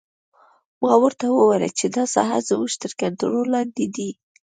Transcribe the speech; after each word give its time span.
ما 0.81 0.93
ورته 1.03 1.25
وویل 1.29 1.63
چې 1.79 1.85
دا 1.95 2.03
ساحه 2.13 2.39
زموږ 2.49 2.71
تر 2.81 2.91
کنترول 3.01 3.47
لاندې 3.55 3.85
ده 3.95 4.09